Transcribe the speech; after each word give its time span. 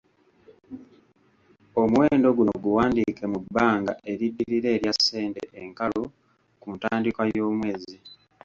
Omuwendo 1.81 2.27
guno 2.37 2.53
guwandiike 2.63 3.23
mu 3.33 3.39
bbanga 3.43 3.93
eriddirira 4.11 4.67
erya 4.75 4.93
ssente 4.97 5.41
enkalu 5.61 6.03
ku 6.61 6.67
ntandikwa 6.77 7.23
y’omwezi. 7.35 7.97